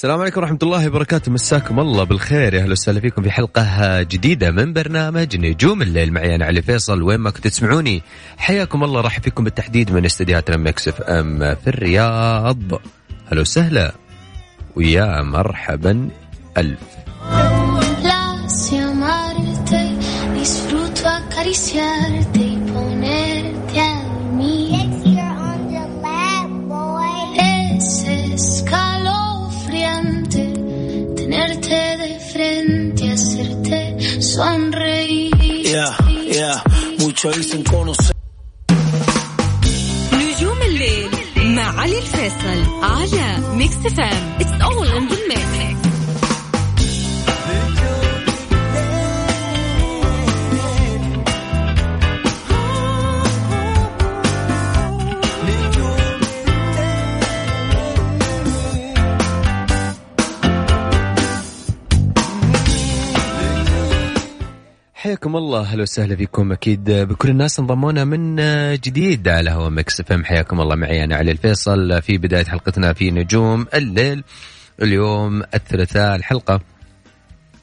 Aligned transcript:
السلام 0.00 0.20
عليكم 0.20 0.40
ورحمة 0.40 0.58
الله 0.62 0.86
وبركاته. 0.86 1.32
مساكم 1.32 1.80
الله 1.80 2.04
بالخير. 2.04 2.54
يا 2.54 2.62
أهلا 2.62 2.72
وسهلا 2.72 3.00
فيكم 3.00 3.22
في 3.22 3.30
حلقة 3.30 4.02
جديدة 4.02 4.50
من 4.50 4.72
برنامج 4.72 5.36
نجوم 5.36 5.82
الليل. 5.82 6.12
معي 6.12 6.34
أنا 6.34 6.44
علي 6.46 6.62
فيصل. 6.62 7.02
وين 7.02 7.20
ما 7.20 7.30
كنتوا 7.30 7.50
تسمعوني 7.50 8.02
حياكم 8.38 8.84
الله. 8.84 9.00
راح 9.00 9.20
فيكم 9.20 9.44
بالتحديد 9.44 9.92
من 9.92 10.04
استديوهات 10.04 10.50
Mix 10.50 10.88
FM 10.88 11.54
في 11.54 11.66
الرياض. 11.66 12.72
أهلا 13.28 13.40
وسهلا. 13.40 13.92
ويا 14.76 15.22
مرحبا. 15.22 16.08
ألف. 16.58 16.80
Disfruto 20.40 21.06
acariciarte 21.06 22.40
y 22.40 22.56
mucho 37.19 37.31
dicen 37.31 37.63
conocer. 37.63 38.11
نجوم 40.13 40.61
الليل 40.61 41.09
مع 41.37 41.81
علي 41.81 41.97
الفيصل 41.97 42.83
على 42.83 43.55
ميكس 43.55 43.75
فام 43.75 44.37
It's 44.39 44.51
all 44.63 44.83
in 44.83 45.07
the 45.09 45.17
mix. 45.29 45.78
حياكم 65.00 65.36
الله 65.36 65.60
أهلا 65.60 65.82
وسهلا 65.82 66.16
فيكم. 66.16 66.52
أكيد 66.52 66.90
بكل 66.90 67.28
الناس 67.28 67.60
انضمونا 67.60 68.04
من 68.04 68.36
جديد 68.76 69.28
على 69.28 69.50
هوا 69.50 69.68
Mix 69.68 70.02
FM 70.02 70.24
حياكم 70.24 70.60
الله 70.60 70.76
معي 70.76 71.04
أنا 71.04 71.16
علي 71.16 71.30
الفيصل. 71.30 72.02
في 72.02 72.18
بداية 72.18 72.44
حلقتنا 72.44 72.92
في 72.92 73.10
نجوم 73.10 73.66
الليل. 73.74 74.24
اليوم 74.82 75.42
الثلاثاء 75.54 76.16
الحلقة 76.16 76.60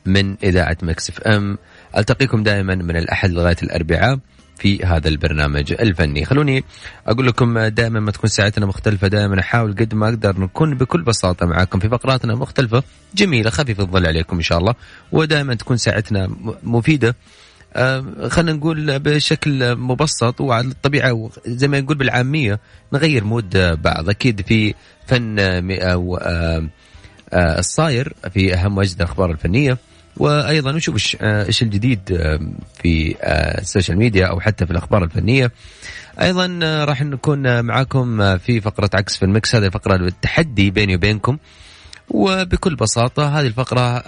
من 0.05 0.35
إذاعة 0.43 0.77
Mix 0.81 1.09
FM. 1.09 1.57
ألتقيكم 1.97 2.43
دائما 2.43 2.75
من 2.75 2.97
الأحد 2.97 3.31
لغاية 3.31 3.57
الأربعاء. 3.63 4.19
في 4.59 4.85
هذا 4.85 5.07
البرنامج 5.07 5.73
الفني. 5.79 6.25
خلوني 6.25 6.63
أقول 7.07 7.27
لكم 7.27 7.59
دائما 7.59 7.99
ما 7.99 8.11
تكون 8.11 8.29
ساعتنا 8.29 8.65
مختلفة 8.65 9.07
دائما 9.07 9.39
أحاول 9.39 9.75
قد 9.75 9.93
ما 9.93 10.09
أقدر 10.09 10.39
نكون 10.39 10.77
بكل 10.77 11.01
بساطة 11.01 11.45
معاكم 11.45 11.79
في 11.79 11.89
فقراتنا 11.89 12.35
مختلفة 12.35 12.83
جميلة 13.15 13.49
خفيفة 13.49 13.83
الظل 13.83 14.07
عليكم 14.07 14.35
إن 14.35 14.41
شاء 14.41 14.57
الله 14.57 14.75
ودائما 15.11 15.55
تكون 15.55 15.77
ساعتنا 15.77 16.29
مفيدة. 16.63 17.15
آه 17.75 18.27
خلينا 18.27 18.53
نقول 18.57 18.99
بشكل 18.99 19.75
مبسط 19.75 20.41
وعلى 20.41 20.67
الطبيعة 20.67 21.29
زي 21.45 21.67
ما 21.67 21.81
نقول 21.81 21.97
بالعامية 21.97 22.59
نغير 22.93 23.23
mood 23.23 23.57
بعض. 23.81 24.09
أكيد 24.09 24.41
في 24.41 24.73
فن 25.07 25.39
آه 25.39 26.69
آه 27.33 27.59
الصاير 27.59 28.13
في 28.33 28.53
أهم 28.53 28.77
وأجدى 28.77 29.03
الأخبار 29.03 29.31
الفنية. 29.31 29.77
وأيضا 30.19 30.71
نشوف 30.71 31.17
آه، 31.21 31.45
إيش 31.45 31.63
الجديد 31.63 32.11
آه، 32.11 32.39
في 32.83 33.15
آه، 33.21 33.61
ال 33.61 33.66
social 33.66 33.97
media 33.97 34.25
أو 34.25 34.39
حتى 34.39 34.65
في 34.65 34.71
الأخبار 34.71 35.03
الفنية. 35.03 35.51
أيضا 36.21 36.59
راح 36.85 37.01
نكون 37.01 37.65
معاكم 37.65 38.37
في 38.37 38.61
فقرة 38.61 38.89
عكس 38.93 39.17
في 39.17 39.25
ال 39.25 39.31
mix. 39.31 39.55
هذه 39.55 39.69
فقرة 39.69 39.95
التحدي 39.95 40.71
بيني 40.71 40.95
وبينكم. 40.95 41.37
وبكل 42.09 42.75
بساطة 42.75 43.39
هذه 43.39 43.47
الفقرة 43.47 44.03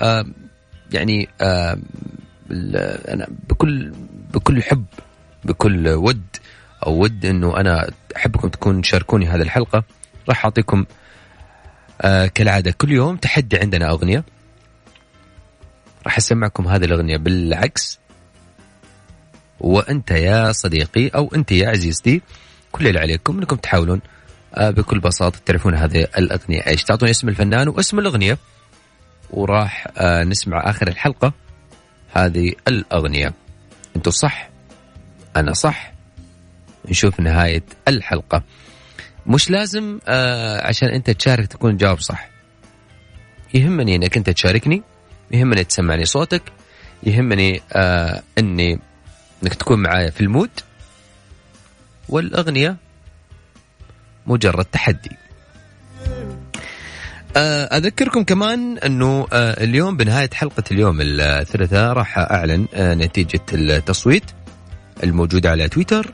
يعني 0.92 1.30
أنا 3.10 3.28
بكل 3.50 3.92
بكل 4.34 4.64
حب 4.64 4.86
بكل 5.44 5.88
ود 5.88 6.24
أو 6.86 6.94
ود 7.04 7.26
إنه 7.26 7.58
أنا 7.58 7.90
أحبكم 8.16 8.48
تكون 8.48 8.82
تشاركوني 8.82 9.28
هذه 9.28 9.42
الحلقة 9.42 9.84
راح 10.30 10.46
أعطيكم 10.46 10.86
كالعادة 12.34 12.72
كل 12.72 12.92
يوم 12.92 13.16
تحدي 13.18 13.58
عندنا 13.58 13.90
أغنية. 13.90 14.24
راح 16.10 16.18
أسمعكم 16.18 16.68
هذه 16.68 16.86
الأغنية 16.86 17.18
بالعكس. 17.18 18.00
وأنت 19.60 20.12
يا 20.12 20.52
صديقي 20.52 21.08
أو 21.08 21.30
أنت 21.36 21.52
يا 21.52 21.70
عزيزتي 21.70 22.22
كل 22.72 22.88
اللي 22.88 23.00
عليكم 23.00 23.38
إنكم 23.38 23.56
تحاولون 23.56 24.02
آه، 24.54 24.70
بكل 24.70 25.00
بساطة 25.00 25.40
تعرفون 25.46 25.76
هذه 25.76 26.08
الأغنية 26.18 26.68
إيش. 26.68 26.84
تعطون 26.84 27.10
اسم 27.10 27.30
الفنان 27.30 27.68
واسم 27.68 28.00
الأغنية 28.00 28.38
وراح 29.30 29.88
آه، 29.98 30.24
نسمع 30.24 30.70
آخر 30.70 30.88
الحلقة 30.88 31.34
هذه 32.14 32.54
الأغنية. 32.68 33.34
أنتم 33.96 34.12
صح 34.12 34.50
أنا 35.36 35.54
صح. 35.54 35.94
نشوف 36.86 37.20
نهاية 37.20 37.64
الحلقة. 37.88 38.44
مش 39.28 39.50
لازم 39.50 40.00
آه، 40.08 40.68
عشان 40.68 40.90
أنت 40.90 41.10
تشارك 41.10 41.48
تكون 41.48 41.78
جاوب 41.78 42.00
صح. 42.00 42.30
يهمني 43.54 43.96
إنك 43.96 44.18
أنت 44.18 44.30
تشاركني 44.30 44.84
يهمني 45.32 45.64
تسمعني 45.64 46.06
صوتك 46.06 46.42
يهمني 47.04 47.62
آه 47.74 48.24
إني 48.38 48.80
إنك 49.44 49.54
تكون 49.54 49.80
معايا 49.80 50.10
في 50.10 50.22
المود 50.22 50.50
والأغنية 52.10 52.76
مجرد 54.28 54.66
تحدي. 54.66 55.12
آه 57.38 57.64
أذكركم 57.78 58.24
كمان 58.24 58.78
إنه 58.78 59.28
آه 59.34 59.64
اليوم 59.64 59.98
بنهاية 59.98 60.30
حلقة 60.34 60.64
اليوم 60.72 60.98
الثلاثاء 61.02 61.94
راح 61.94 62.18
أعلن 62.18 62.68
آه 62.74 62.94
نتيجة 62.94 63.42
التصويت 63.54 64.24
الموجودة 65.04 65.50
على 65.50 65.70
تويتر 65.70 66.14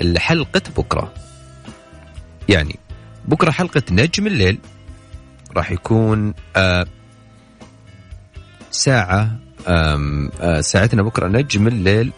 لحلقه 0.00 0.62
بكرة. 0.76 1.14
يعني 2.48 2.78
بكرة 3.24 3.50
حلقة 3.50 3.82
نجم 3.90 4.26
الليل 4.26 4.58
راح 5.56 5.70
يكون 5.70 6.34
ساعة 8.72 9.38
آه، 9.68 10.60
ساعتنا 10.60 11.02
بكرة 11.02 11.28
نجم 11.28 11.66
الليل. 11.68 12.12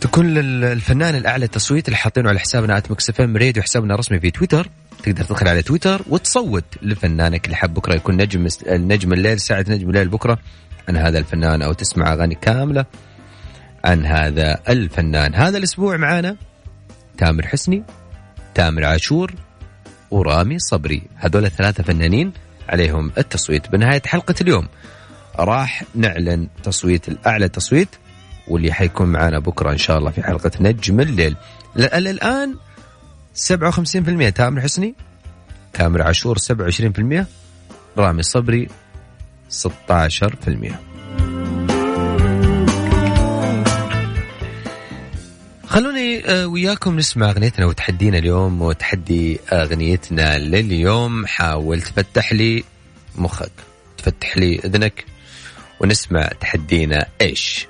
تكون 0.00 0.34
للفنان 0.34 1.14
الأعلى 1.14 1.46
تصويت 1.48 1.88
اللي 1.88 1.96
حاطينه 1.96 2.28
على 2.28 2.38
حسابنا 2.38 2.76
at 2.76 2.90
Mix 2.90 3.20
FM 3.20 3.36
Radio 3.36 3.62
حسابنا 3.62 3.94
الرسمي 3.94 4.20
في 4.20 4.30
تويتر. 4.30 4.68
تقدر 5.02 5.24
تدخل 5.24 5.48
على 5.48 5.62
تويتر 5.62 6.02
وتصوت 6.08 6.64
لفنانك 6.82 7.44
اللي 7.44 7.56
حاب 7.56 7.74
بكرة 7.74 7.94
يكون 7.94 8.16
نجم 8.16 8.48
نجم 8.68 9.12
الليل 9.12 9.40
ساعة 9.40 9.64
نجم 9.68 9.88
الليل 9.88 10.08
بكرة. 10.08 10.38
عن 10.88 10.96
هذا 10.96 11.18
الفنان 11.18 11.62
أو 11.62 11.72
تسمع 11.72 12.12
أغاني 12.12 12.34
كاملة 12.34 12.84
عن 13.84 14.06
هذا 14.06 14.60
الفنان. 14.68 15.34
هذا 15.34 15.58
الأسبوع 15.58 15.96
معانا 15.96 16.36
تامر 17.18 17.46
حسني 17.46 17.82
تامر 18.54 18.84
عاشور 18.84 19.34
ورامي 20.10 20.58
صبري. 20.58 21.02
هذول 21.16 21.44
الثلاثة 21.44 21.82
فنانين 21.82 22.32
عليهم 22.68 23.12
التصويت. 23.18 23.70
بنهاية 23.70 24.02
حلقة 24.06 24.34
اليوم 24.40 24.68
راح 25.38 25.84
نعلن 25.94 26.48
تصويت 26.62 27.08
الأعلى 27.08 27.48
تصويت 27.48 27.88
واللي 28.48 28.72
حيكون 28.72 29.06
معنا 29.06 29.38
بكرة 29.38 29.72
إن 29.72 29.78
شاء 29.78 29.98
الله 29.98 30.10
في 30.10 30.22
حلقة 30.22 30.50
نجم 30.60 31.00
الليل. 31.00 31.36
الآن 31.76 32.54
57% 33.34 34.32
تامر 34.34 34.60
حسني 34.60 34.94
تامر 35.72 36.02
عاشور 36.02 36.38
27% 36.38 37.26
رامي 37.98 38.22
صبري 38.22 38.68
16% 39.50 40.93
خلوني 45.74 46.26
آه، 46.26 46.46
وياكم 46.46 46.96
نسمع 46.96 47.30
أغنيتنا 47.30 47.66
وتحدينا 47.66 48.18
اليوم 48.18 48.62
وتحدي 48.62 49.40
أغنيتنا 49.52 50.38
لليوم. 50.38 51.26
حاول 51.26 51.82
تفتح 51.82 52.32
لي 52.32 52.64
مخك 53.16 53.52
تفتح 53.98 54.36
لي 54.36 54.60
أذنك 54.64 55.04
ونسمع 55.80 56.30
تحدينا 56.40 57.06
إيش. 57.20 57.66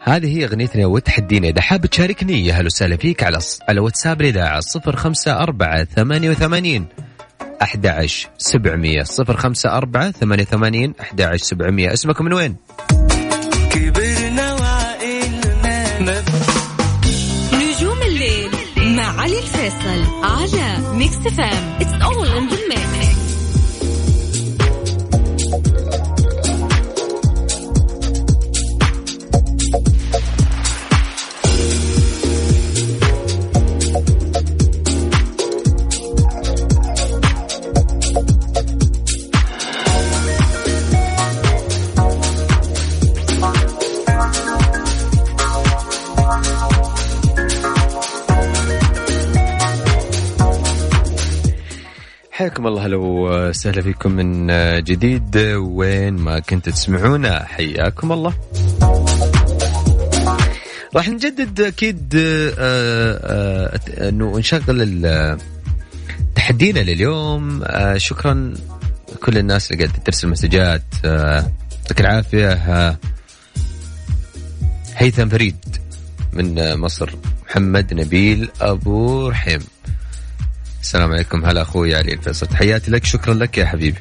هذه 0.00 0.38
هي 0.38 0.44
أغنيتنا 0.44 0.86
وتحدينا. 0.86 1.48
إذا 1.48 1.60
حاب 1.60 1.86
تشاركني 1.86 2.46
يا 2.46 2.54
هلا 2.54 2.66
وسهلا 2.66 2.96
فيك 2.96 3.22
على 3.22 3.38
على 3.68 3.80
واتساب 3.80 4.20
الاذاعه 4.20 4.60
054 4.86 5.84
88 5.84 6.86
11 7.62 8.28
700 8.38 9.04
054 9.18 10.12
88 10.12 10.94
11 11.00 11.44
700 11.44 11.92
اسمك 11.92 12.20
من 12.20 12.32
وين؟ 12.32 12.56
على 20.22 20.78
Mix 20.94 21.16
FM 21.16 21.76
it's 21.80 22.02
all 22.02 22.28
in 22.28 22.48
لو 52.90 53.02
وسهلا 53.02 53.82
فيكم 53.82 54.12
من 54.12 54.46
جديد. 54.84 55.36
وين 55.56 56.14
ما 56.14 56.38
كنت 56.38 56.68
تسمعونا 56.68 57.44
حياكم 57.44 58.12
الله. 58.12 58.34
راح 60.96 61.08
نجدد 61.08 61.60
أكيد 61.60 62.14
آه، 62.16 62.52
آه، 62.58 64.08
أنه 64.08 64.38
نشغل 64.38 65.38
تحدينا 66.34 66.80
لليوم. 66.80 67.62
آه، 67.64 67.96
شكرا 67.96 68.54
كل 69.22 69.38
الناس 69.38 69.72
اللي 69.72 69.84
قاعدة 69.84 70.02
ترسل 70.02 70.28
مسجات. 70.28 70.82
يعطيك 71.04 72.00
العافية. 72.00 72.98
هيثم 74.96 75.28
فريد 75.28 75.56
من 76.32 76.76
مصر. 76.76 77.10
محمد 77.48 77.94
نبيل 77.94 78.48
أبو 78.60 79.28
رحيم. 79.28 79.60
السلام 80.82 81.12
عليكم. 81.12 81.44
هلا 81.44 81.62
أخوي 81.62 81.94
علي 81.94 82.12
الفيصل. 82.12 82.46
تحياتي 82.46 82.90
لك 82.90 83.04
شكرا 83.04 83.34
لك 83.34 83.58
يا 83.58 83.66
حبيبي. 83.66 83.98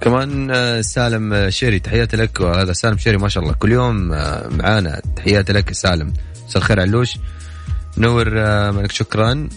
كمان 0.00 0.50
آه، 0.50 0.80
سالم 0.80 1.32
آه، 1.32 1.48
شيري 1.48 1.78
تحياتي 1.78 2.16
لك. 2.16 2.40
وهذا 2.40 2.72
سالم 2.72 2.98
شيري 2.98 3.16
ما 3.16 3.28
شاء 3.28 3.42
الله. 3.42 3.54
كل 3.54 3.72
يوم 3.72 4.12
آه، 4.12 4.48
معانا. 4.48 5.00
تحياتي 5.16 5.52
لك 5.52 5.72
سالم. 5.72 6.12
مساء 6.46 6.62
الخير 6.62 6.80
علوش 6.80 7.18
نور 7.98 8.30
مالك 8.70 8.92
شكرا. 8.92 9.48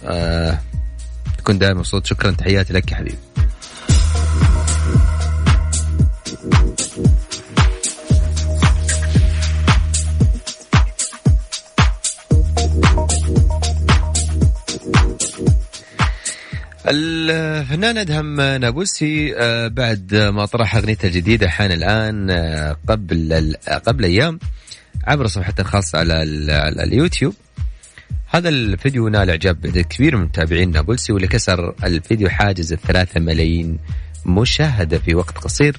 تكون 1.38 1.58
دائما 1.58 1.80
مبسوط 1.80 2.06
شكرا. 2.06 2.32
تحياتي 2.32 2.74
لك 2.74 2.92
يا 2.92 2.98
حبيبي. 2.98 3.18
الفنان 16.88 17.98
ادهم 17.98 18.42
نابلسي 18.42 19.36
آه، 19.38 19.68
بعد 19.68 20.16
ما 20.16 20.46
طرح 20.46 20.76
اغنيته 20.76 21.06
الجديده 21.06 21.50
حان 21.50 21.72
الآن 21.72 22.30
آه، 22.30 22.78
قبل 22.88 23.56
قبل 23.86 24.04
أيام 24.04 24.40
عبر 25.04 25.28
صفحته 25.28 25.62
الخاصه 25.62 26.00
على, 26.00 26.24
اليوتيوب. 26.84 27.34
هذا 28.28 28.50
الفيديو 28.50 29.08
نال 29.08 29.30
إعجاب 29.30 29.68
كبير 29.68 30.18
من 30.18 30.24
متابعين 30.24 30.72
نابلسي 30.72 31.14
واللي 31.14 31.28
كسر 31.28 31.76
الفيديو 31.84 32.30
حاجز 32.30 32.74
الثلاثة 32.74 33.20
ملايين 33.20 33.80
مشاهدة 34.26 35.00
في 35.00 35.16
وقت 35.16 35.38
قصير. 35.38 35.78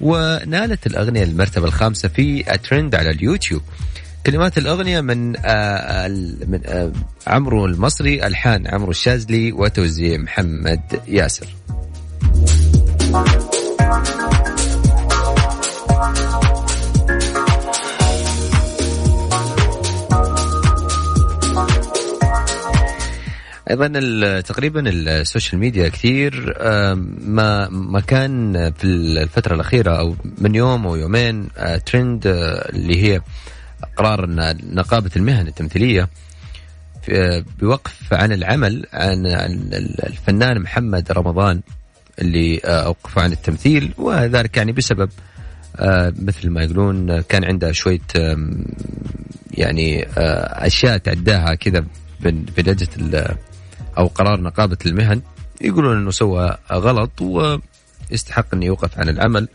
ونالت 0.00 0.86
الأغنية 0.86 1.22
المرتبة 1.22 1.66
الخامسة 1.66 2.08
في 2.08 2.54
الترند 2.54 2.94
على 2.94 3.10
اليوتيوب. 3.10 3.62
كلمات 4.26 4.58
الأغنية 4.58 5.00
من 5.00 5.36
آه 5.44 6.08
من 6.48 6.60
آه 6.66 6.92
عمرو 7.26 7.66
المصري 7.66 8.26
ألحان 8.26 8.66
عمرو 8.66 8.90
الشاذلي 8.90 9.52
وتوزيع 9.52 10.18
محمد 10.18 10.80
ياسر. 11.08 11.46
أيضا 23.70 24.40
تقريبا 24.40 24.82
السوشيال 24.86 25.60
ميديا 25.60 25.88
كثير 25.88 26.54
ما 27.20 27.68
ما 27.68 28.00
كان 28.00 28.52
في 28.72 28.84
الفترة 28.84 29.54
الأخيرة 29.54 29.98
أو 29.98 30.16
من 30.38 30.54
يوم 30.54 30.86
أو 30.86 30.96
يومين 30.96 31.48
ترند 31.86 32.26
آه، 32.26 32.68
اللي 32.68 33.02
هي 33.02 33.20
قرار 33.96 34.26
نقابة 34.72 35.10
المهن 35.16 35.46
التمثيلية 35.46 36.08
بوقف 37.58 38.12
عن 38.12 38.32
العمل 38.32 38.86
عن 38.92 39.26
الفنان 40.06 40.60
محمد 40.60 41.12
رمضان 41.12 41.60
اللي 42.18 42.60
آه، 42.64 42.84
أوقف 42.84 43.18
عن 43.18 43.32
التمثيل 43.32 43.94
وذلك 43.98 44.56
يعني 44.56 44.72
بسبب 44.72 45.10
آه، 45.76 46.12
مثل 46.18 46.50
ما 46.50 46.62
يقولون 46.62 47.20
كان 47.20 47.44
عنده 47.44 47.72
شوية 47.72 48.00
يعني 49.50 50.06
آه، 50.06 50.66
أشياء 50.66 50.98
تعداها 50.98 51.54
كذا 51.54 51.84
بلجنة 52.56 53.36
أو 53.98 54.06
قرار 54.06 54.40
نقابة 54.40 54.78
المهن 54.86 55.22
يقولون 55.60 55.96
أنه 55.96 56.10
سوى 56.10 56.56
غلط 56.72 57.22
ويستحق 57.22 58.46
أنه 58.54 58.66
يوقف 58.66 58.98
عن 58.98 59.08
العمل. 59.08 59.48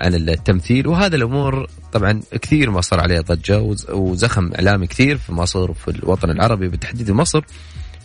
عن 0.00 0.14
التمثيل. 0.14 0.86
وهذا 0.86 1.16
الأمور 1.16 1.66
طبعا 1.92 2.20
كثير 2.42 2.70
ما 2.70 2.80
صار 2.80 3.00
عليها 3.00 3.20
ضجة 3.20 3.74
وزخم 3.88 4.50
إعلامي 4.54 4.86
كثير 4.86 5.18
في 5.18 5.32
مصر 5.32 5.70
وفي 5.70 5.88
الوطن 5.88 6.30
العربي 6.30 6.68
بالتحديد 6.68 7.10
مصر 7.10 7.44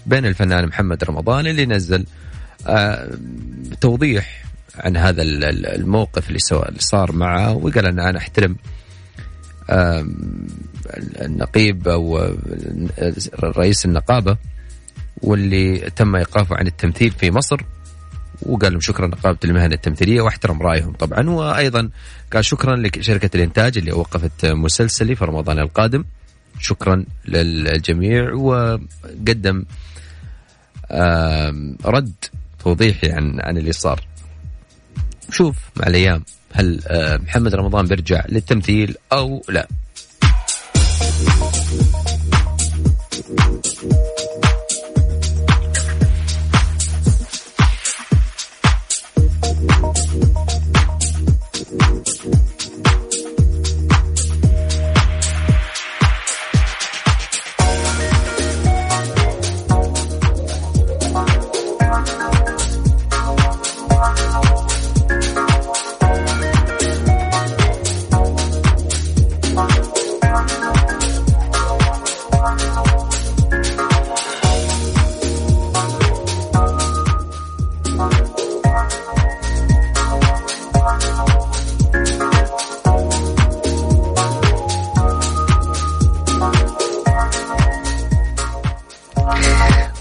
بين 0.05 0.25
الفنان 0.25 0.67
محمد 0.67 1.03
رمضان 1.03 1.47
اللي 1.47 1.65
نزل 1.65 2.05
آه، 2.67 3.09
توضيح 3.81 4.45
عن 4.75 4.97
هذا 4.97 5.21
الموقف 5.21 6.27
اللي 6.27 6.39
صار 6.79 7.11
معه 7.11 7.53
وقال 7.53 7.85
أن 7.85 7.99
أنا 7.99 8.17
أحترم 8.17 8.55
النقيب 11.21 11.87
أو 11.87 12.33
رئيس 13.43 13.85
النقابة 13.85 14.37
واللي 15.21 15.89
تم 15.95 16.15
إيقافه 16.15 16.55
عن 16.55 16.67
التمثيل 16.67 17.11
في 17.11 17.31
مصر. 17.31 17.61
وقال 18.45 18.71
لهم 18.71 18.81
شكرا 18.81 19.07
نقابه 19.07 19.37
المهن 19.45 19.73
التمثيلية 19.73 20.21
واحترم 20.21 20.61
رأيهم 20.61 20.93
طبعا. 20.93 21.29
وأيضا 21.29 21.89
قال 22.33 22.45
شكرا 22.45 22.75
لشركة 22.75 23.29
الإنتاج 23.35 23.77
اللي 23.77 23.91
وقفت 23.91 24.45
مسلسلي 24.45 25.15
في 25.15 25.25
رمضان 25.25 25.59
القادم. 25.59 26.05
شكرا 26.59 27.05
للجميع. 27.27 28.33
وقدم 28.33 29.65
رد 31.85 32.13
توضيحي 32.63 33.11
عن 33.11 33.39
عن 33.41 33.57
اللي 33.57 33.71
صار. 33.71 34.07
شوف 35.31 35.57
مع 35.75 35.87
الأيام 35.87 36.23
هل 36.53 36.79
محمد 37.23 37.55
رمضان 37.55 37.85
بيرجع 37.85 38.25
للتمثيل 38.29 38.95
أو 39.11 39.43
لا؟ 39.49 39.67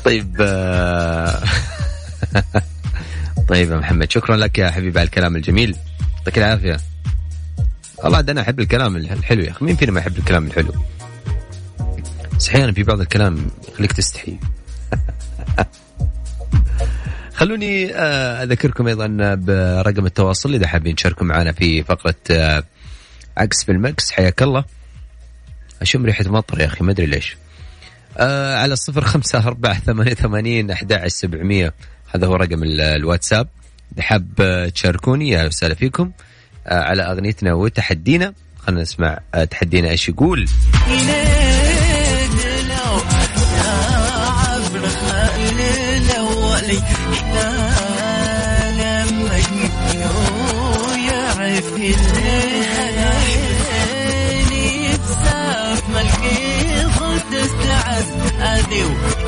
طيب 0.04 0.36
آه، 0.40 1.42
طيب 3.48 3.70
يا 3.70 3.76
محمد 3.76 4.10
شكرا 4.12 4.36
لك 4.36 4.58
يا 4.58 4.70
حبيبي 4.70 4.98
على 4.98 5.06
الكلام 5.06 5.36
الجميل. 5.36 5.76
يعطيك 6.18 6.38
العافية. 6.38 6.76
والله 8.04 8.20
أنا 8.20 8.40
أحب 8.40 8.60
الكلام 8.60 8.96
الحلو 8.96 9.42
يا 9.42 9.50
أخي. 9.50 9.64
مين 9.64 9.76
فينا 9.76 9.92
ما 9.92 10.00
يحب 10.00 10.18
الكلام 10.18 10.46
الحلو؟ 10.46 10.74
بس 12.38 12.48
أحيانا 12.48 12.72
في 12.72 12.82
بعض 12.82 13.00
الكلام 13.00 13.50
يخليك 13.68 13.92
تستحي. 13.92 14.38
خلوني 17.34 17.94
آه، 17.94 18.42
أذكركم 18.42 18.86
أيضا 18.86 19.06
برقم 19.34 20.06
التواصل 20.06 20.54
إذا 20.54 20.66
حابين 20.66 20.94
تشاركوا 20.94 21.26
معنا 21.26 21.52
في 21.52 21.82
فقرة 21.82 22.14
آه، 22.30 22.64
عكس 23.36 23.64
في 23.64 23.72
المكس. 23.72 24.10
حياك 24.10 24.42
الله. 24.42 24.64
أشم 25.82 26.04
ريحة 26.04 26.24
مطر 26.26 26.60
يا 26.60 26.66
أخي 26.66 26.84
ما 26.84 26.92
أدري 26.92 27.06
ليش. 27.06 27.36
آه 28.18 28.56
على 28.56 28.76
صفر 28.76 29.04
خمسة 29.04 29.38
أربعة 29.38 29.80
ثمانية 29.80 30.14
ثمانين 30.14 30.70
أحد 30.70 31.06
سبعمية. 31.06 31.74
هذا 32.14 32.26
هو 32.26 32.34
رقم 32.34 32.62
الواتساب. 32.62 33.48
إذا 33.94 34.02
حاب 34.02 34.70
تشاركوني 34.74 35.28
يا 35.28 35.46
وسهلا 35.46 35.74
فيكم 35.74 36.10
آه 36.66 36.82
على 36.82 37.02
أغنيتنا 37.02 37.54
وتحدينا. 37.54 38.34
خلينا 38.58 38.82
نسمع 38.82 39.18
آه 39.34 39.44
تحدينا 39.44 39.90
إيش 39.90 40.08
يقول. 40.08 40.46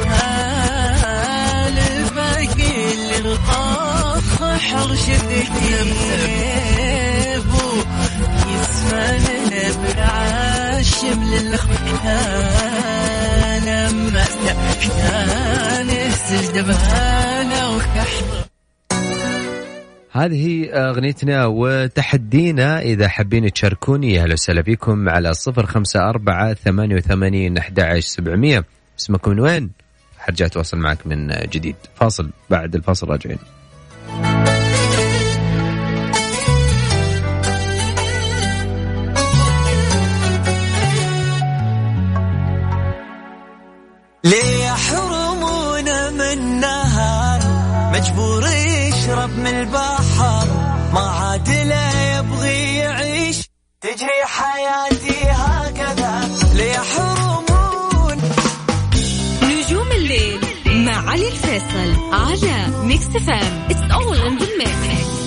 هذي 0.06 1.80
الباقي 1.98 2.94
اللي 2.94 3.38
ما 4.28 4.56
وكحضر 17.68 18.46
هذه 20.10 20.70
أغنيتنا 20.70 21.46
وتحدينا. 21.46 22.80
إذا 22.80 23.08
حابين 23.08 23.52
تشاركوني 23.52 24.22
أهلا 24.22 24.32
وسهلا 24.32 24.62
فيكم 24.62 25.08
على 25.08 25.34
صفر 25.34 25.66
خمسة 25.66 26.08
أربعة 26.08 26.54
ثمانية 26.54 26.96
وثمانين 26.96 27.58
أحد 27.58 27.80
سبعمية. 27.98 28.64
اسمكم 28.98 29.30
من 29.30 29.40
وين؟ 29.40 29.70
حرجع 30.18 30.46
أتواصل 30.46 30.76
معك 30.76 31.06
من 31.06 31.28
جديد. 31.28 31.76
فاصل 31.96 32.30
بعد 32.50 32.74
الفاصل 32.74 33.08
راجعين. 33.08 33.38
ليه 44.24 44.64
يحرمونا 44.66 46.10
من 46.10 46.60
نهار 46.60 47.40
مجبور 47.92 48.46
يشرب 48.46 49.30
من 49.38 49.46
البحر. 49.46 50.46
ما 50.92 51.00
عاد 51.00 51.48
لا 51.48 52.18
يبغي 52.18 52.76
يعيش. 52.76 53.50
تجري 53.80 54.24
حياتي 54.24 54.95
على 62.12 62.66
ميكس 62.84 63.04
فام 63.06 63.66
اتس 63.70 63.92
اول 63.92 64.16
ان 64.16 64.38
ذا 64.38 64.46
ميكس 64.58 65.25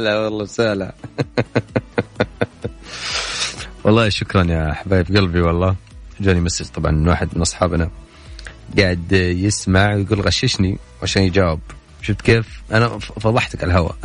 لا 0.00 0.18
والله 0.18 0.44
سهلة. 0.44 0.92
والله 3.84 4.08
شكرا 4.08 4.44
يا 4.44 4.72
حبايب 4.72 5.16
قلبي 5.16 5.40
والله. 5.40 5.76
جاني 6.20 6.40
message 6.40 6.66
طبعا 6.66 6.92
من 6.92 7.08
واحد 7.08 7.28
من 7.34 7.40
أصحابنا. 7.40 7.90
قاعد 8.78 9.12
يسمع 9.12 9.94
ويقول 9.94 10.20
غششني 10.20 10.78
عشان 11.02 11.22
يجاوب. 11.22 11.60
شفت 12.02 12.20
كيف؟ 12.20 12.62
أنا 12.72 12.98
فضحتك 12.98 13.64
على 13.64 13.72
الهواء. 13.72 13.96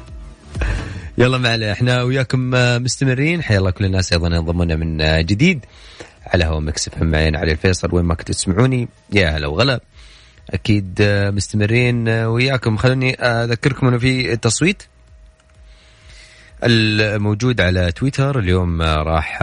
يلا 1.18 1.38
ما 1.38 1.52
عليه 1.52 1.72
إحنا 1.72 2.02
وياكم 2.02 2.50
مستمرين. 2.82 3.42
حيا 3.42 3.58
الله 3.58 3.70
كل 3.70 3.84
الناس 3.84 4.12
أيضا 4.12 4.28
ينضمونا 4.28 4.76
من 4.76 4.96
جديد. 5.26 5.64
على 6.26 6.44
هوا 6.44 6.60
Mix 6.60 6.85
FM 6.85 7.02
معي 7.02 7.22
أنا 7.22 7.36
علي 7.36 7.52
الفيصل. 7.52 7.94
وين 7.94 8.04
ما 8.04 8.14
كنتوا 8.14 8.34
تسمعوني 8.34 8.88
يا 9.12 9.28
هلا 9.28 9.46
وغلا. 9.46 9.80
أكيد 10.50 10.98
آه، 11.00 11.30
مستمرين. 11.30 12.08
آه، 12.08 12.28
وياكم. 12.28 12.76
خلوني 12.76 13.14
أذكركم 13.14 13.86
إنه 13.86 13.98
في 13.98 14.36
تصويت 14.36 14.82
الموجود 16.64 17.60
على 17.60 17.92
تويتر. 17.92 18.38
اليوم 18.38 18.82
آه، 18.82 18.94
راح 18.96 19.42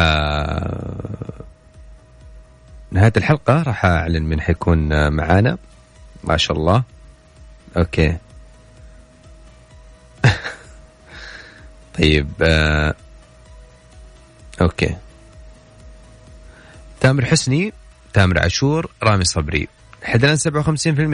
نهاية 2.92 3.14
الحلقة 3.18 3.62
راح 3.62 3.86
أعلن 3.86 4.24
من 4.24 4.42
حيكون 4.42 5.12
معانا. 5.14 5.58
ما 6.24 6.38
شاء 6.38 6.58
الله. 6.58 6.84
okay. 7.78 8.18
طيب 11.98 12.30
okay. 14.62 14.96
تامر 17.00 17.26
حسني 17.26 17.74
تامر 18.14 18.40
عاشور 18.40 18.92
رامي 19.04 19.26
صبري. 19.26 19.68
حدلان 20.04 20.38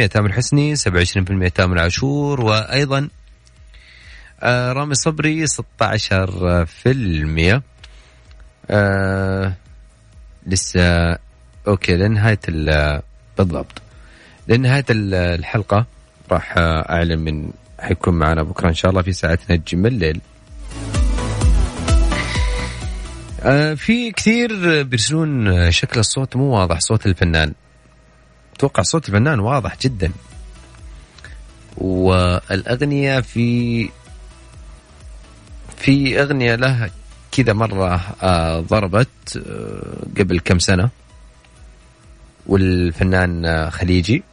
57% 0.05 0.09
تامر 0.11 0.31
حسني 0.33 0.75
27% 0.75 0.81
تامر 1.55 1.79
عاشور 1.79 2.41
وأيضا 2.41 3.09
آه 4.41 4.73
رامي 4.73 4.95
صبري 4.95 5.45
16% 5.47 5.51
آه 8.69 9.53
لسه 10.47 11.17
أوكي 11.67 11.97
لنهايه 11.97 12.39
بالضبط. 13.37 13.81
لنهايه 14.47 14.85
الحلقة 14.89 15.85
راح 16.31 16.53
أعلن 16.57 17.19
من 17.19 17.51
حيكون 17.79 18.13
معنا 18.13 18.43
بكرة 18.43 18.69
إن 18.69 18.73
شاء 18.73 18.91
الله 18.91 19.01
في 19.01 19.13
ساعتنا 19.13 19.55
نجم 19.55 19.85
الليل. 19.85 20.21
آه 23.41 23.73
في 23.73 24.11
كثير 24.11 24.83
بيرسلون 24.83 25.71
شكل 25.71 25.99
الصوت 25.99 26.35
مو 26.35 26.43
واضح 26.43 26.79
صوت 26.79 27.05
الفنان. 27.05 27.53
أتوقع 28.55 28.83
صوت 28.83 29.09
الفنان 29.09 29.39
واضح 29.39 29.77
جدا. 29.81 30.11
والأغنية 31.77 33.19
في 33.19 33.89
في 35.77 36.21
أغنية 36.21 36.55
له 36.55 36.91
كذا 37.31 37.53
مرة 37.53 37.95
آه 38.21 38.59
ضربت 38.59 39.37
آه 39.37 40.19
قبل 40.19 40.39
كم 40.39 40.59
سنة. 40.59 40.89
والفنان 42.47 43.45
آه 43.45 43.69
خليجي 43.69 44.23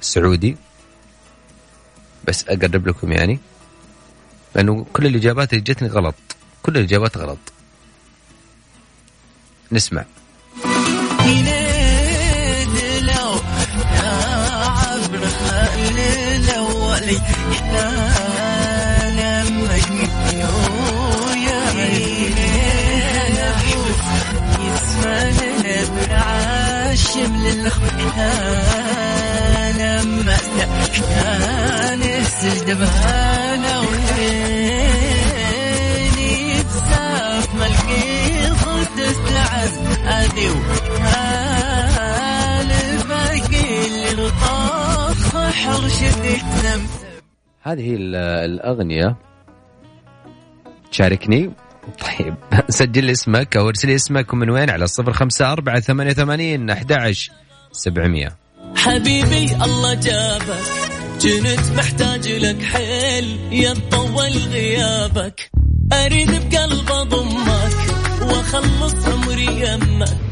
سعودي. 0.00 0.56
بس 2.28 2.44
أقرب 2.48 2.86
لكم 2.88 3.12
يعني. 3.12 3.38
لأنه 4.54 4.86
كل 4.92 5.06
الإجابات 5.06 5.52
اللي 5.52 5.64
جتني 5.64 5.88
غلط. 5.88 6.14
كل 6.62 6.76
الإجابات 6.76 7.16
غلط. 7.18 7.38
نسمع. 9.72 10.04
الاولي 17.02 17.20
إحنا 17.52 17.86
لما 19.10 19.76
يا 21.36 21.60
عيني 21.76 22.34
يسمعنا 24.60 25.78
بالعاشم 25.94 27.32
للخيانة 27.36 28.72
كان 30.92 32.02
السجد 32.02 32.68
بهانا 32.78 33.74
وعيني 33.78 35.02
بساف 36.62 37.48
ملقيت 37.54 38.52
حدث 38.56 39.18
لعب 39.32 39.72
هذي 40.06 40.48
باقي 40.48 41.61
هذه 47.62 47.96
الأغنية. 48.44 49.16
تشاركني 50.90 51.50
طيب. 52.00 52.34
سجل 52.68 53.10
اسمك 53.10 53.56
أو 53.56 53.68
ارسل 53.68 53.90
اسمك 53.90 54.32
ومن 54.32 54.50
وين 54.50 54.70
على 54.70 54.84
الصفر 54.84 55.12
خمسة 55.12 55.52
أربعة 55.52 55.80
ثمانية 55.80 56.12
ثمانين 56.12 56.70
أحد 56.70 57.12
سبعمية. 57.72 58.36
حبيبي 58.76 59.56
الله 59.64 59.94
جابك. 59.94 60.64
كنت 61.22 61.76
محتاج 61.76 62.28
لك 62.28 62.62
حيل. 62.62 63.38
يطول 63.52 64.32
غيابك. 64.52 65.50
أريد 65.92 66.30
بقلب 66.30 66.90
أضمك 66.90 67.76
وأخلص 68.22 69.08
عمري 69.08 69.46
يمك. 69.46 70.31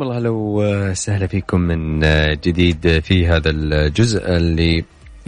حياكم 0.00 0.12
الله 0.12 0.18
لو 0.18 0.94
سهلا 0.94 1.26
فيكم 1.26 1.60
من 1.60 2.00
جديد 2.40 2.98
في 2.98 3.26
هذا 3.26 3.50
الجزء 3.50 4.36
اللي 4.36 4.84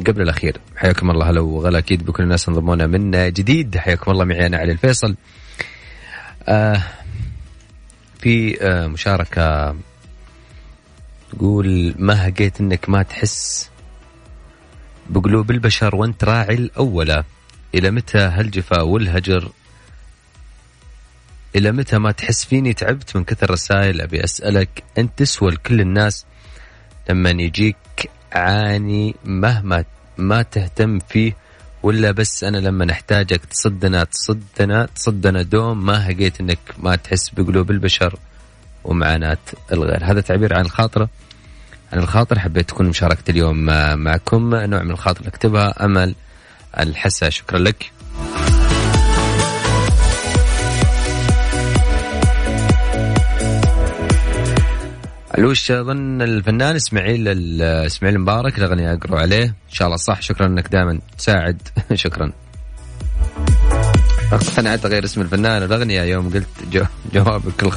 قبل 0.06 0.22
الأخير. 0.22 0.56
حياكم 0.76 1.10
الله 1.10 1.30
لو 1.30 1.60
غلا 1.60 1.78
أكيد 1.78 2.06
بكل 2.06 2.22
الناس 2.22 2.48
انضمونا 2.48 2.86
من 2.86 3.32
جديد. 3.32 3.76
حياكم 3.76 4.10
الله 4.10 4.24
معي 4.24 4.46
أنا 4.46 4.56
علي 4.56 4.72
الفيصل. 4.72 5.16
آه 6.48 6.82
في 8.18 8.62
آه 8.62 8.86
مشاركة 8.86 9.76
تقول 11.32 11.94
ما 11.98 12.28
هقيت 12.28 12.60
إنك 12.60 12.88
ما 12.88 13.02
تحس 13.02 13.70
بقلوب 15.10 15.50
البشر 15.50 15.96
وأنت 15.96 16.24
راعي 16.24 16.54
الأولى؟ 16.54 17.24
إلى 17.74 17.90
متى 17.90 18.18
هالجفا 18.18 18.80
والهجر؟ 18.82 19.52
إلى 21.56 21.72
متى 21.72 21.98
ما 21.98 22.12
تحس 22.12 22.44
فيني 22.44 22.72
تعبت 22.72 23.16
من 23.16 23.24
كثر 23.24 23.44
الرسائل؟ 23.46 24.00
أبي 24.00 24.24
أسألك. 24.24 24.82
أنت 24.98 25.10
تسوى 25.16 25.50
لكل 25.50 25.80
الناس 25.80 26.26
لما 27.10 27.30
يجيك 27.30 27.76
عاني 28.32 29.14
مهما 29.24 29.84
ما 30.18 30.42
تهتم 30.42 30.98
فيه 30.98 31.36
ولا 31.82 32.10
بس 32.10 32.44
أنا 32.44 32.56
لما 32.56 32.84
نحتاجك 32.84 33.44
تصدنا 33.44 34.04
تصدنا 34.04 34.88
تصدنا 34.94 35.42
دوم 35.42 35.86
ما 35.86 36.06
هقيت 36.06 36.40
أنك 36.40 36.58
ما 36.78 36.96
تحس 36.96 37.28
بقلوب 37.28 37.70
البشر 37.70 38.18
ومعاناة 38.84 39.38
الغير. 39.72 40.04
هذا 40.04 40.20
تعبير 40.20 40.54
عن 40.54 40.64
الخاطرة. 40.64 41.08
عن 41.92 41.98
الخاطر 41.98 42.38
حبيت 42.38 42.68
تكون 42.68 42.86
مشاركة 42.86 43.30
اليوم 43.30 43.64
معكم. 43.98 44.54
نوع 44.54 44.82
من 44.82 44.90
الخاطر 44.90 45.28
أكتبها 45.28 45.84
أمل 45.84 46.14
الحسا. 46.78 47.30
شكرا 47.30 47.58
لك. 47.58 47.92
علوش 55.38 55.70
أظن 55.70 56.22
الفنان 56.22 56.76
إسماعيل 56.76 57.28
إسماعيل 57.62 58.18
مبارك 58.18 58.58
الأغنية 58.58 58.92
اقروا 58.92 59.20
عليه. 59.20 59.44
إن 59.44 59.72
شاء 59.72 59.86
الله 59.86 59.96
صح. 59.96 60.22
شكرا 60.22 60.46
إنك 60.46 60.68
دائما 60.68 61.00
تساعد. 61.18 61.68
شكرا. 61.94 62.32
اقتنعت 64.32 64.86
اغير 64.86 65.04
اسم 65.04 65.20
الفنان 65.20 65.62
الأغنية. 65.62 66.02
يوم 66.02 66.30
قلت 66.34 66.48
جو 66.72 66.84
جواب 67.12 67.42
كل 67.60 67.70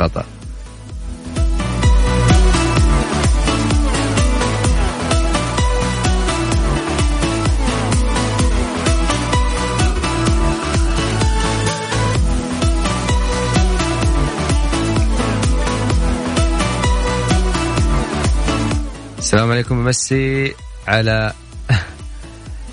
السلام 19.35 19.51
عليكم 19.51 19.83
بمسي 19.83 20.55
على 20.87 21.33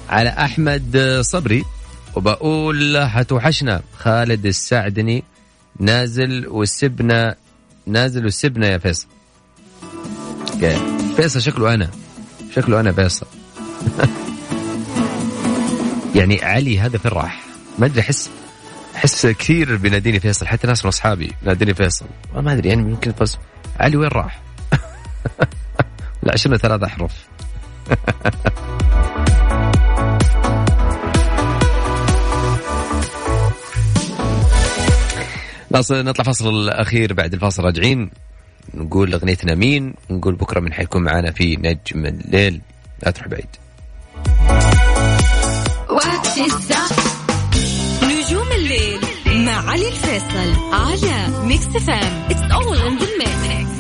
على 0.09 0.29
أحمد 0.29 1.18
صبري. 1.20 1.64
وبقول 2.14 3.07
حتوحشنا 3.07 3.83
خالد 3.98 4.46
السعدني 4.46 5.25
نازل 5.81 6.46
وسبنا 6.48 7.37
نازل 7.87 8.27
وسبنا 8.27 8.66
يا 8.66 8.79
فيصل. 8.79 9.07
فيصل 11.16 11.42
شكله 11.42 11.75
أنا. 11.75 11.90
شكله 12.55 12.81
أنا 12.81 12.92
فيصل. 12.92 13.27
يعني 16.16 16.44
علي 16.44 16.79
هذا 16.79 16.98
في 16.98 17.09
راح؟ 17.09 17.44
ما 17.79 17.87
أدري 17.87 18.01
أحس 18.01 18.31
أحس 18.94 19.27
كثير 19.27 19.77
بيناديني 19.77 20.20
فيصل. 20.20 20.46
حتى 20.46 20.66
ناس 20.66 20.85
من 20.85 20.88
أصحابي 20.88 21.33
ناديني 21.42 21.75
فيصل. 21.75 22.07
ما 22.35 22.53
أدري 22.53 22.68
يعني 22.68 22.83
يمكن 22.83 23.12
فيصل 23.12 23.38
علي 23.81 23.96
وين 23.96 24.09
راح؟ 24.09 24.42
العشرين 26.25 26.57
ثلاث 26.57 26.83
أحرف 26.83 27.13
نطلع 35.91 36.25
فصل 36.25 36.49
الأخير 36.49 37.13
بعد 37.13 37.35
الفاصل 37.35 37.65
راجعين. 37.65 38.11
نقول 38.75 39.15
أغنيتنا 39.15 39.55
مين؟ 39.55 39.95
نقول 40.11 40.35
بكرة 40.35 40.61
من 40.61 40.73
حيكون 40.73 41.03
معنا 41.03 41.31
في 41.31 41.57
نجم 41.57 42.07
الليل. 42.07 42.61
لا 43.03 43.11
تروح 43.11 43.29
بعيد. 43.29 43.47
نجوم 48.03 48.53
الليل 48.53 49.01
مع 49.27 49.71
علي 49.71 49.89
الفيصل 49.89 50.73
على 50.73 51.47
ميكس 51.47 51.67
فام 51.67 52.29
It's 52.29 52.53
all 52.55 52.75
in 52.75 52.99
the 52.99 53.09
mix. 53.19 53.72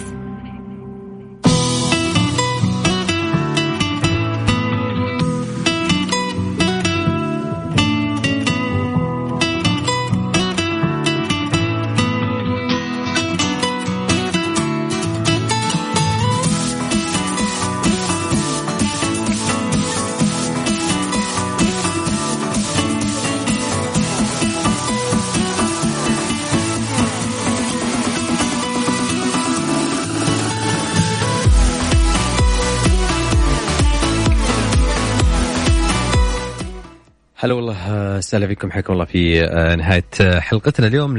هلا 37.44 37.54
والله 37.54 38.20
سهلا 38.20 38.46
فيكم 38.46 38.70
حياكم 38.70 38.92
الله 38.92 39.04
في 39.04 39.44
آه، 39.44 39.74
نهاية 39.74 40.04
آه، 40.20 40.40
حلقتنا 40.40 40.86
اليوم 40.86 41.18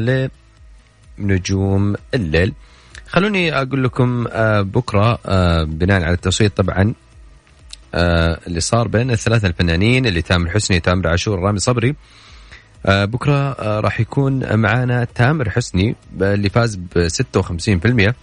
لنجوم 1.20 1.96
الليل. 2.14 2.54
خلوني 3.08 3.58
أقول 3.62 3.84
لكم 3.84 4.28
آه، 4.32 4.62
بكرة 4.62 5.20
بناء 5.64 6.04
على 6.04 6.14
التصويت 6.14 6.58
طبعا 6.58 6.94
اللي 8.48 8.60
صار 8.60 8.88
بين 8.88 9.12
الثلاثة 9.12 9.48
الفنانين 9.48 10.06
اللي 10.06 10.22
تامر 10.22 10.50
حسني 10.50 10.80
تامر 10.80 11.08
عاشور 11.08 11.40
رامي 11.40 11.60
صبري. 11.60 11.96
بكرة 12.86 13.54
راح 13.80 14.00
يكون 14.00 14.56
معانا 14.56 15.04
تامر 15.04 15.50
حسني 15.50 15.96
اللي 16.22 16.50
فاز 16.50 16.76
ب 16.76 17.08
56% 17.08 18.14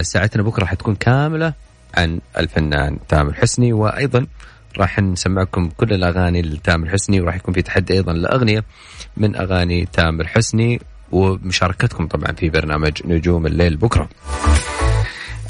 ساعتنا 0.00 0.42
بكرة 0.42 0.60
راح 0.60 0.74
تكون 0.74 0.94
كاملة 0.94 1.54
عن 1.94 2.20
الفنان 2.38 2.98
تامر 3.08 3.34
حسني 3.34 3.72
وأيضا 3.72 4.26
راح 4.78 4.98
نسمعكم 4.98 5.70
كل 5.76 5.92
الأغاني 5.92 6.42
لتامر 6.42 6.88
حسني 6.88 7.20
وراح 7.20 7.36
يكون 7.36 7.54
في 7.54 7.62
تحدي 7.62 7.92
أيضا 7.92 8.12
لأغنية 8.12 8.64
من 9.16 9.36
أغاني 9.36 9.88
تامر 9.92 10.26
حسني 10.26 10.80
ومشاركتكم 11.12 12.06
طبعا 12.06 12.32
في 12.32 12.50
برنامج 12.50 12.92
نجوم 13.04 13.46
الليل 13.46 13.76
بكرة. 13.76 14.08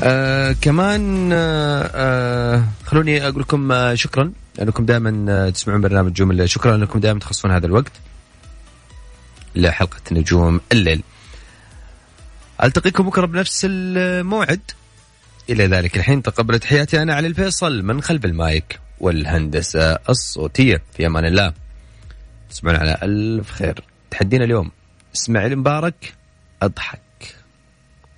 آه 0.03 0.53
كمان 0.61 1.33
آه 1.33 1.91
آه 1.95 2.65
خلوني 2.87 3.29
أقول 3.29 3.41
لكم 3.41 3.73
آه 3.73 3.95
شكرا. 3.95 4.33
لأنكم 4.59 4.85
دائما 4.85 5.27
آه 5.29 5.51
تسمعون 5.51 5.81
برنامج 5.81 6.11
نجوم 6.11 6.31
الليل. 6.31 6.51
شكرا 6.51 6.75
انكم 6.75 7.01
دائما 7.01 7.21
تخصصون 7.21 7.51
هذا 7.51 7.67
الوقت 7.67 7.93
لحلقة 9.55 10.01
نجوم 10.13 10.61
الليل. 10.73 11.03
ألتقيكم 12.63 13.07
بكرة 13.07 13.27
بنفس 13.27 13.67
الموعد. 13.71 14.61
إلى 15.51 15.67
ذلك 15.67 15.97
الحين 15.97 16.23
تقبلت 16.23 16.65
حياتي 16.65 17.03
أنا 17.03 17.15
علي 17.15 17.27
الفيصل 17.27 17.83
من 17.83 18.03
خلف 18.03 18.25
المايك. 18.25 18.84
والهندسة 19.01 19.99
الصوتية. 20.09 20.83
في 20.93 21.07
أمان 21.07 21.25
الله. 21.25 21.53
تسمعون 22.51 22.77
على 22.77 22.99
ألف 23.03 23.51
خير. 23.51 23.85
تحدينا 24.11 24.45
اليوم 24.45 24.71
إسماعيل 25.15 25.57
مبارك 25.57 26.15
أضحك. 26.63 27.01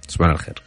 تصبحون 0.09 0.29
على 0.29 0.39
خير. 0.39 0.62